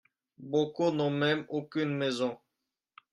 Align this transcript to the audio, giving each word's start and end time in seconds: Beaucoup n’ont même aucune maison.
Beaucoup 0.39 0.89
n’ont 0.89 1.11
même 1.11 1.45
aucune 1.47 1.95
maison. 1.95 2.39